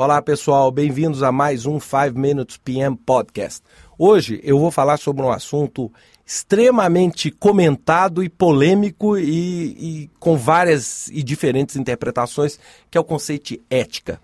[0.00, 3.64] Olá pessoal, bem-vindos a mais um 5 Minutes PM Podcast.
[3.98, 5.92] Hoje eu vou falar sobre um assunto
[6.24, 9.24] extremamente comentado e polêmico e,
[10.04, 14.20] e, com várias e diferentes interpretações, que é o conceito de ética.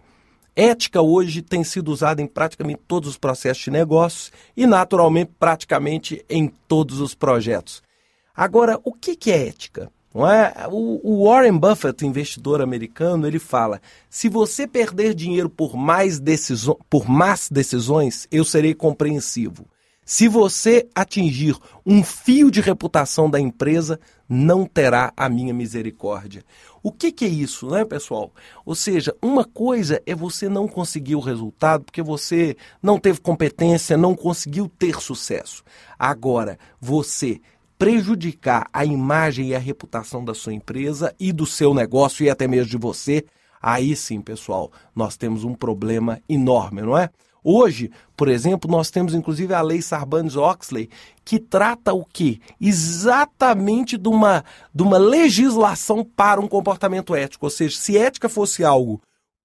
[0.55, 6.25] Ética hoje tem sido usada em praticamente todos os processos de negócios e, naturalmente, praticamente
[6.31, 7.83] em todos os projetos.
[8.33, 9.91] Agora, o que, que é ética?
[10.15, 10.55] Não é?
[10.71, 17.09] O, Warren Buffett, investidor americano, ele fala: se você perder dinheiro por mais decisões, por
[17.09, 19.67] más decisões, eu serei compreensivo.
[20.07, 26.45] Se você atingir um fio de reputação da empresa, não terá a minha misericórdia.
[26.83, 28.31] O que, que, é isso, né, pessoal?
[28.67, 33.97] Ou seja, uma coisa é você não conseguir o resultado porque você não teve competência,
[33.97, 35.65] não conseguiu ter sucesso.
[35.99, 37.41] Agora, você
[37.85, 42.49] prejudicar a imagem e a reputação da sua empresa e do seu negócio e até
[42.49, 43.27] mesmo de você,
[43.61, 47.11] aí sim, pessoal, nós temos um problema enorme, não é?
[47.45, 50.89] Hoje, por exemplo, nós temos inclusive a lei Sarbanes-Oxley,
[51.23, 52.41] que trata o quê?
[52.59, 54.43] Exatamente de uma,
[54.75, 57.45] de uma legislação para um comportamento ético.
[57.45, 58.99] Ou seja, se ética fosse algo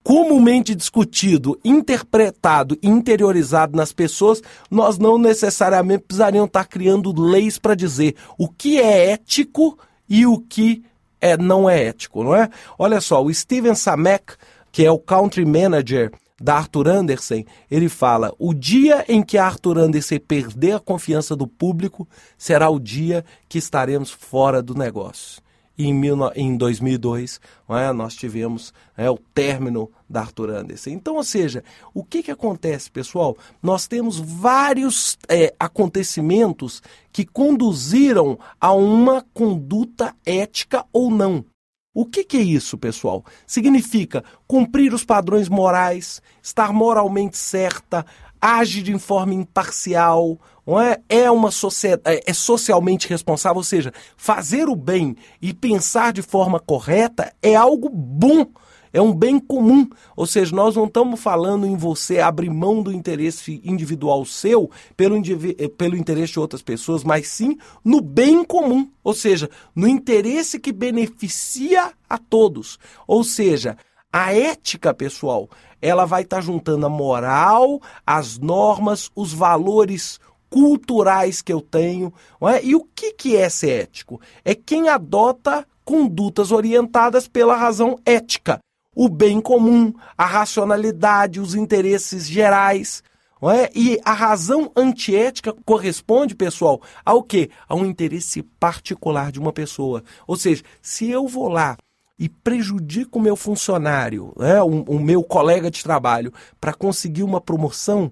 [0.04, 7.76] comumente discutido, interpretado e interiorizado nas pessoas, nós não necessariamente precisaríamos estar criando leis para
[7.76, 10.84] dizer o que é ético e o que
[11.22, 12.50] é, não é ético, não é?
[12.78, 14.34] Olha só, o Steven Samek,
[14.72, 19.78] que é o country manager da Arthur Anderson, ele fala: o dia em que Arthur
[19.78, 25.42] Anderson perder a confiança do público será o dia que estaremos fora do negócio
[25.80, 30.90] em, mil, em 2002 é, nós tivemos é, o término da Arthur Anderson.
[30.90, 31.64] Então, ou seja,
[31.94, 33.38] o que, que acontece, pessoal?
[33.64, 41.46] Nós temos vários é, acontecimentos que conduziram a uma conduta ética ou não.
[41.94, 43.26] O que, que, é isso, pessoal?
[43.48, 48.06] Significa cumprir os padrões morais, estar moralmente certa,
[48.42, 50.98] age de forma imparcial, não é?
[51.10, 56.22] É uma sociedade, é, é socialmente responsável, ou seja, fazer o bem e pensar de
[56.22, 58.46] forma correta é algo bom.
[58.92, 62.92] É um bem comum, ou seja, nós não estamos falando em você abrir mão do
[62.92, 67.56] interesse individual seu pelo, eh, pelo interesse de outras pessoas, mas sim
[67.86, 72.80] no bem comum, ou seja, no interesse que beneficia a todos.
[73.08, 73.78] Ou seja,
[74.12, 75.50] a ética, pessoal,
[75.82, 82.14] ela vai estar tá juntando a moral, as normas, os valores culturais que eu tenho.
[82.42, 82.64] É?
[82.64, 84.20] E o que, que é ser ético?
[84.44, 88.60] É quem adota condutas orientadas pela razão ética,
[88.96, 93.04] o bem comum, a racionalidade, os interesses gerais.
[93.42, 93.72] É?
[93.74, 97.50] E a razão antiética corresponde, pessoal, ao quê?
[97.70, 100.04] A um interesse particular de uma pessoa.
[100.28, 101.78] Ou seja, se eu vou lá
[102.20, 107.40] e prejudico o meu funcionário, né, o, o meu colega de trabalho, para conseguir uma
[107.40, 108.12] promoção,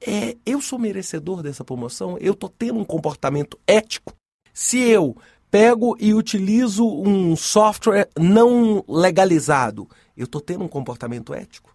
[0.00, 2.16] é, eu sou merecedor dessa promoção?
[2.18, 4.14] Eu estou tendo um comportamento ético?
[4.52, 5.16] Se eu
[5.50, 9.86] pego e utilizo um software não legalizado,
[10.16, 11.70] eu estou tendo um comportamento ético?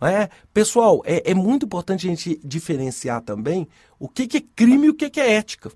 [0.00, 0.28] É?
[0.52, 3.68] Pessoal, é, é, muito importante a gente diferenciar também
[4.00, 5.70] o que, que é crime e o que, que é ética.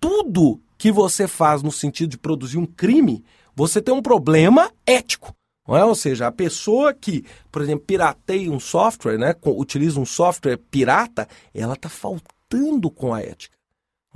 [0.00, 3.24] Tudo que você faz no sentido de produzir um crime
[3.58, 5.34] você tem um problema ético.
[5.68, 5.84] É?
[5.84, 11.28] Ou seja, a pessoa que, por exemplo, pirateia um software, né, utiliza um software pirata,
[11.52, 13.58] ela está faltando com a ética.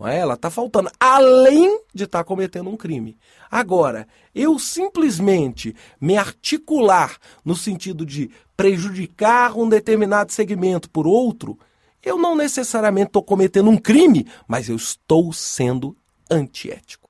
[0.04, 0.18] É?
[0.18, 3.18] Ela está faltando, além de estar tá cometendo um crime.
[3.50, 11.58] Agora, eu simplesmente me articular no sentido de prejudicar um determinado segmento por outro,
[12.02, 15.96] eu não necessariamente estou cometendo um crime, mas eu estou sendo
[16.30, 17.01] antiético.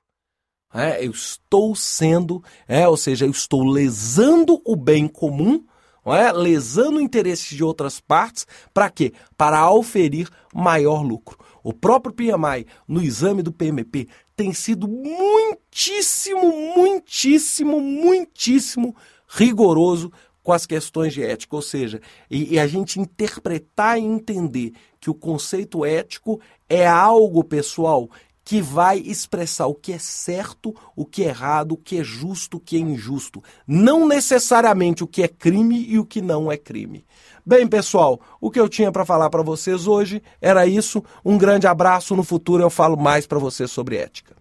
[0.73, 5.63] É, eu estou sendo, é, ou seja, eu estou lesando o bem comum,
[6.05, 9.13] é, lesando o interesse de outras partes, para quê?
[9.37, 11.37] Para auferir maior lucro.
[11.63, 18.95] O próprio PMI, no exame do PMP, tem sido muitíssimo, muitíssimo, muitíssimo
[19.27, 20.11] rigoroso
[20.41, 25.09] com as questões de ética, ou seja, e, e, a gente interpretar e entender que
[25.09, 28.09] o conceito ético é algo, pessoal,
[28.43, 32.57] que vai expressar o que é certo, o que é errado, o que é justo,
[32.57, 33.41] o que é injusto.
[33.65, 37.05] Não necessariamente o que é crime e o que não é crime.
[37.45, 41.03] Bem, pessoal, o que eu tinha para falar para vocês hoje era isso.
[41.23, 42.15] Um grande abraço.
[42.15, 44.35] No futuro eu falo mais para vocês sobre ética.